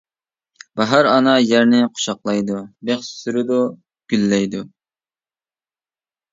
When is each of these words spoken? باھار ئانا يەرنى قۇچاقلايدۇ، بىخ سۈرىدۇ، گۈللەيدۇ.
باھار 0.79 1.05
ئانا 1.11 1.33
يەرنى 1.43 1.81
قۇچاقلايدۇ، 1.99 2.57
بىخ 2.91 3.05
سۈرىدۇ، 3.11 3.61
گۈللەيدۇ. 4.15 4.67